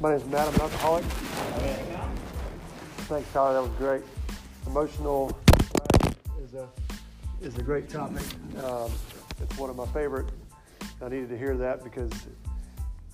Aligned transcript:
My 0.00 0.16
name 0.16 0.18
is 0.18 0.26
Matt. 0.28 0.48
I'm 0.48 0.54
an 0.54 0.60
alcoholic. 0.62 1.04
Thanks, 3.04 3.30
Tyler. 3.34 3.52
That 3.52 3.62
was 3.68 3.70
great. 3.72 4.02
Emotional 4.66 5.38
is 6.42 6.54
a 6.54 6.66
is 7.42 7.58
a 7.58 7.62
great 7.62 7.90
topic. 7.90 8.24
Um, 8.64 8.90
it's 9.42 9.58
one 9.58 9.68
of 9.68 9.76
my 9.76 9.84
favorite. 9.88 10.30
I 11.02 11.10
needed 11.10 11.28
to 11.28 11.36
hear 11.36 11.54
that 11.58 11.84
because 11.84 12.10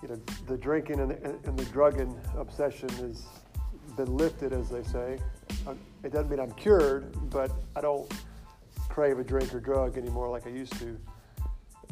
you 0.00 0.06
know 0.06 0.20
the 0.46 0.56
drinking 0.56 1.00
and 1.00 1.10
the, 1.10 1.34
and 1.42 1.58
the 1.58 1.64
drugging 1.64 2.16
obsession 2.38 2.88
has 2.90 3.26
been 3.96 4.16
lifted, 4.16 4.52
as 4.52 4.70
they 4.70 4.84
say. 4.84 5.18
It 6.04 6.12
doesn't 6.12 6.30
mean 6.30 6.38
I'm 6.38 6.52
cured, 6.52 7.16
but 7.30 7.50
I 7.74 7.80
don't 7.80 8.08
crave 8.88 9.18
a 9.18 9.24
drink 9.24 9.52
or 9.52 9.58
drug 9.58 9.98
anymore 9.98 10.30
like 10.30 10.46
I 10.46 10.50
used 10.50 10.78
to. 10.78 10.96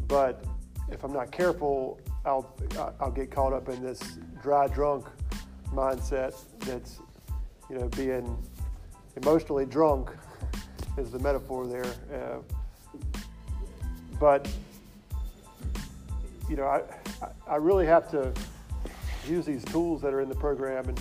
But 0.07 0.45
if 0.89 1.03
I'm 1.03 1.13
not 1.13 1.33
careful, 1.33 1.99
I'll 2.25 2.55
I'll 3.01 3.11
get 3.11 3.31
caught 3.31 3.53
up 3.53 3.69
in 3.69 3.83
this 3.83 4.19
dry 4.43 4.67
drunk 4.69 5.07
mindset 5.73 6.35
that's 6.61 7.01
you 7.69 7.79
know 7.79 7.89
being 7.89 8.37
emotionally 9.17 9.67
drunk 9.67 10.11
is 10.97 11.11
the 11.11 11.19
metaphor 11.19 11.67
there. 11.67 11.87
Uh, 12.13 12.39
but 14.19 14.49
you 16.49 16.57
know 16.57 16.67
I 16.67 16.83
I 17.47 17.57
really 17.57 17.87
have 17.87 18.11
to 18.13 18.33
use 19.29 19.47
these 19.47 19.65
tools 19.65 20.03
that 20.03 20.13
are 20.13 20.21
in 20.21 20.29
the 20.29 20.35
program. 20.35 20.89
And 20.89 21.01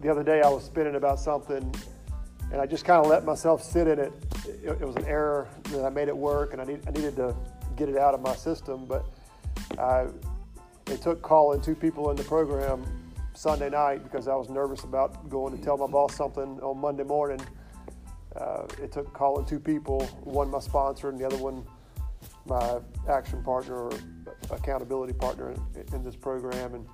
the 0.00 0.08
other 0.08 0.22
day 0.22 0.42
I 0.42 0.48
was 0.48 0.64
spinning 0.64 0.96
about 0.96 1.20
something, 1.20 1.74
and 2.52 2.60
I 2.60 2.66
just 2.66 2.84
kind 2.84 3.04
of 3.04 3.10
let 3.10 3.24
myself 3.24 3.62
sit 3.62 3.86
in 3.86 3.98
it. 3.98 4.12
it. 4.46 4.76
It 4.80 4.86
was 4.86 4.96
an 4.96 5.06
error 5.06 5.48
that 5.64 5.84
I 5.84 5.90
made 5.90 6.08
it 6.08 6.16
work, 6.16 6.52
and 6.52 6.60
I, 6.60 6.64
need, 6.64 6.80
I 6.86 6.90
needed 6.90 7.16
to 7.16 7.34
get 7.76 7.88
it 7.88 7.96
out 7.96 8.14
of 8.14 8.20
my 8.20 8.34
system. 8.34 8.86
But 8.86 9.04
I, 9.78 10.06
it 10.90 11.00
took 11.00 11.22
calling 11.22 11.60
two 11.60 11.74
people 11.74 12.10
in 12.10 12.16
the 12.16 12.24
program 12.24 12.84
Sunday 13.34 13.70
night 13.70 14.02
because 14.02 14.28
I 14.28 14.34
was 14.34 14.50
nervous 14.50 14.84
about 14.84 15.28
going 15.30 15.56
to 15.56 15.62
tell 15.62 15.76
my 15.76 15.86
boss 15.86 16.14
something 16.14 16.60
on 16.60 16.78
Monday 16.78 17.04
morning. 17.04 17.40
Uh, 18.36 18.66
it 18.82 18.92
took 18.92 19.12
calling 19.12 19.44
two 19.46 19.58
people, 19.58 20.04
one 20.24 20.50
my 20.50 20.60
sponsor 20.60 21.08
and 21.08 21.18
the 21.18 21.26
other 21.26 21.36
one 21.36 21.64
my 22.46 22.78
action 23.08 23.42
partner 23.42 23.74
or 23.74 23.92
accountability 24.50 25.12
partner 25.12 25.52
in, 25.52 25.94
in 25.94 26.04
this 26.04 26.16
program, 26.16 26.74
and 26.74 26.86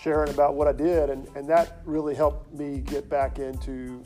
sharing 0.00 0.30
about 0.30 0.54
what 0.54 0.68
I 0.68 0.72
did, 0.72 1.10
and, 1.10 1.28
and 1.36 1.48
that 1.48 1.80
really 1.84 2.14
helped 2.14 2.52
me 2.52 2.78
get 2.78 3.08
back 3.08 3.38
into 3.38 4.02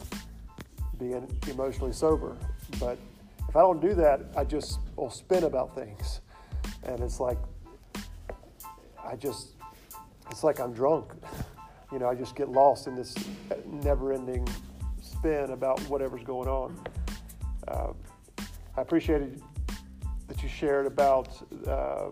being 0.98 1.28
emotionally 1.48 1.92
sober. 1.92 2.36
But 2.78 2.98
if 3.48 3.56
I 3.56 3.60
don't 3.60 3.80
do 3.80 3.94
that, 3.94 4.20
I 4.36 4.44
just 4.44 4.80
will 4.96 5.10
spin 5.10 5.44
about 5.44 5.74
things, 5.74 6.20
and 6.84 7.00
it's 7.00 7.20
like 7.20 7.38
I 9.08 9.16
just 9.16 9.54
it's 10.30 10.44
like 10.44 10.60
I'm 10.60 10.72
drunk. 10.72 11.12
You 11.90 11.98
know, 11.98 12.06
I 12.06 12.14
just 12.14 12.36
get 12.36 12.50
lost 12.50 12.86
in 12.86 12.94
this 12.94 13.14
never-ending 13.64 14.46
spin 15.00 15.52
about 15.52 15.80
whatever's 15.88 16.22
going 16.22 16.46
on. 16.46 16.78
Uh, 17.66 17.92
I 18.76 18.82
appreciated 18.82 19.40
that 20.26 20.42
you 20.42 20.50
shared 20.50 20.84
about 20.84 21.28
uh, 21.66 22.10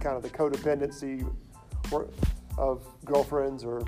kind 0.00 0.16
of 0.16 0.24
the 0.24 0.30
codependency 0.30 1.24
of 2.58 2.84
girlfriends 3.04 3.62
or 3.62 3.84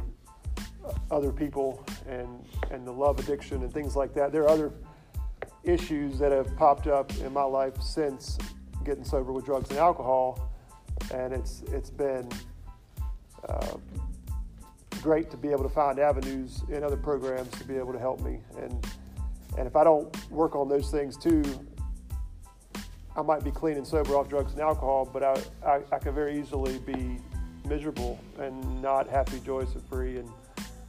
other 1.10 1.32
people 1.32 1.84
and, 2.08 2.44
and 2.70 2.86
the 2.86 2.92
love 2.92 3.18
addiction 3.18 3.64
and 3.64 3.72
things 3.72 3.96
like 3.96 4.14
that. 4.14 4.30
There 4.30 4.44
are 4.44 4.48
other 4.48 4.72
issues 5.64 6.20
that 6.20 6.30
have 6.30 6.54
popped 6.56 6.86
up 6.86 7.12
in 7.16 7.32
my 7.32 7.42
life 7.42 7.82
since 7.82 8.38
getting 8.84 9.04
sober 9.04 9.32
with 9.32 9.44
drugs 9.44 9.70
and 9.70 9.78
alcohol, 9.80 10.52
and 11.12 11.32
it's, 11.32 11.62
it's 11.72 11.90
been 11.90 12.28
uh, 13.48 13.76
great 15.02 15.30
to 15.30 15.36
be 15.36 15.48
able 15.48 15.62
to 15.62 15.68
find 15.68 15.98
avenues 15.98 16.62
in 16.70 16.82
other 16.82 16.96
programs 16.96 17.50
to 17.58 17.64
be 17.64 17.76
able 17.76 17.92
to 17.92 17.98
help 17.98 18.20
me. 18.20 18.40
And, 18.60 18.86
and 19.58 19.66
if 19.66 19.76
I 19.76 19.84
don't 19.84 20.30
work 20.30 20.56
on 20.56 20.68
those 20.68 20.90
things 20.90 21.16
too, 21.16 21.42
I 23.16 23.22
might 23.22 23.44
be 23.44 23.50
clean 23.50 23.76
and 23.76 23.86
sober 23.86 24.16
off 24.16 24.28
drugs 24.28 24.52
and 24.52 24.60
alcohol, 24.60 25.08
but 25.12 25.22
I, 25.22 25.42
I, 25.64 25.80
I 25.92 25.98
can 25.98 26.14
very 26.14 26.38
easily 26.38 26.78
be 26.78 27.18
miserable 27.68 28.18
and 28.38 28.82
not 28.82 29.08
happy, 29.08 29.40
joyous, 29.44 29.72
and 29.74 29.84
free. 29.88 30.18
And 30.18 30.28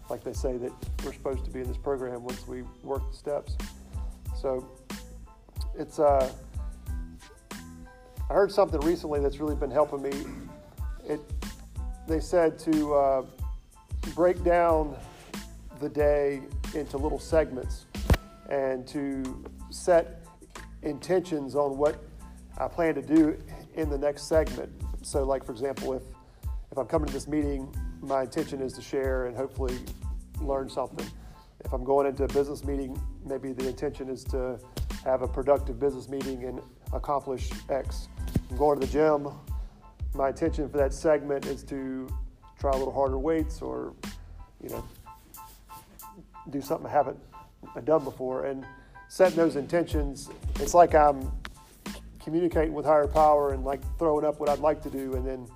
like 0.09 0.23
they 0.23 0.33
say, 0.33 0.57
that 0.57 0.71
we're 1.03 1.13
supposed 1.13 1.45
to 1.45 1.51
be 1.51 1.59
in 1.59 1.67
this 1.67 1.77
program 1.77 2.23
once 2.23 2.47
we 2.47 2.63
work 2.83 3.09
the 3.11 3.17
steps. 3.17 3.55
So 4.41 4.67
it's, 5.77 5.99
uh, 5.99 6.31
I 8.29 8.33
heard 8.33 8.51
something 8.51 8.79
recently 8.81 9.19
that's 9.19 9.39
really 9.39 9.55
been 9.55 9.69
helping 9.69 10.01
me. 10.01 10.11
It, 11.07 11.21
they 12.07 12.19
said 12.19 12.57
to 12.59 12.93
uh, 12.95 13.25
break 14.15 14.43
down 14.43 14.95
the 15.79 15.89
day 15.89 16.41
into 16.73 16.97
little 16.97 17.19
segments 17.19 17.85
and 18.49 18.87
to 18.87 19.43
set 19.69 20.25
intentions 20.81 21.55
on 21.55 21.77
what 21.77 22.03
I 22.57 22.67
plan 22.67 22.95
to 22.95 23.01
do 23.01 23.37
in 23.75 23.89
the 23.89 23.97
next 23.97 24.23
segment. 24.23 24.71
So, 25.03 25.23
like 25.23 25.45
for 25.45 25.51
example, 25.51 25.93
if 25.93 26.01
if 26.71 26.79
I'm 26.79 26.87
coming 26.87 27.07
to 27.07 27.13
this 27.13 27.27
meeting, 27.27 27.73
my 28.01 28.23
intention 28.23 28.61
is 28.61 28.73
to 28.73 28.81
share 28.81 29.27
and 29.27 29.37
hopefully 29.37 29.77
learn 30.41 30.67
something. 30.67 31.05
If 31.63 31.71
I'm 31.73 31.83
going 31.83 32.07
into 32.07 32.23
a 32.23 32.27
business 32.27 32.63
meeting, 32.63 32.99
maybe 33.23 33.53
the 33.53 33.67
intention 33.67 34.09
is 34.09 34.23
to 34.25 34.59
have 35.05 35.21
a 35.21 35.27
productive 35.27 35.79
business 35.79 36.09
meeting 36.09 36.43
and 36.45 36.59
accomplish 36.91 37.49
X. 37.69 38.09
I'm 38.49 38.57
going 38.57 38.79
to 38.79 38.85
the 38.85 38.91
gym. 38.91 39.29
My 40.13 40.29
intention 40.29 40.67
for 40.67 40.77
that 40.77 40.93
segment 40.93 41.45
is 41.45 41.63
to 41.65 42.09
try 42.59 42.71
a 42.71 42.77
little 42.77 42.93
harder 42.93 43.19
weights 43.19 43.61
or, 43.61 43.93
you 44.61 44.69
know, 44.69 44.83
do 46.49 46.61
something 46.61 46.87
I 46.87 46.91
haven't 46.91 47.19
done 47.83 48.03
before. 48.03 48.45
And 48.45 48.65
setting 49.07 49.37
those 49.37 49.55
intentions, 49.55 50.29
it's 50.59 50.73
like 50.73 50.95
I'm 50.95 51.31
communicating 52.23 52.73
with 52.73 52.85
higher 52.85 53.07
power 53.07 53.53
and 53.53 53.63
like 53.63 53.81
throwing 53.99 54.25
up 54.25 54.39
what 54.39 54.49
I'd 54.49 54.59
like 54.59 54.81
to 54.83 54.89
do 54.89 55.13
and 55.13 55.25
then 55.25 55.47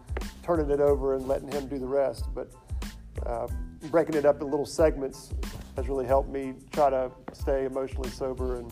turning 0.43 0.69
it 0.69 0.79
over 0.79 1.15
and 1.15 1.27
letting 1.27 1.51
him 1.51 1.67
do 1.67 1.79
the 1.79 1.87
rest. 1.87 2.25
But 2.35 2.51
uh, 3.25 3.47
breaking 3.89 4.15
it 4.15 4.25
up 4.25 4.41
in 4.41 4.49
little 4.49 4.65
segments 4.65 5.31
has 5.75 5.89
really 5.89 6.05
helped 6.05 6.29
me 6.29 6.53
try 6.71 6.91
to 6.91 7.09
stay 7.33 7.65
emotionally 7.65 8.09
sober 8.09 8.57
and, 8.57 8.71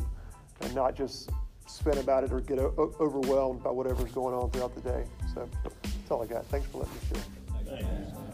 and 0.61 0.73
not 0.75 0.95
just 0.95 1.29
spin 1.67 1.97
about 1.97 2.23
it 2.23 2.31
or 2.31 2.39
get 2.41 2.59
o- 2.59 2.95
overwhelmed 2.99 3.63
by 3.63 3.69
whatever's 3.71 4.11
going 4.11 4.33
on 4.33 4.49
throughout 4.51 4.73
the 4.75 4.81
day. 4.81 5.03
So 5.33 5.47
that's 5.63 6.11
all 6.11 6.23
I 6.23 6.25
got. 6.25 6.45
Thanks 6.45 6.67
for 6.67 6.79
letting 6.79 6.93
me 6.93 6.99
share. 7.11 8.26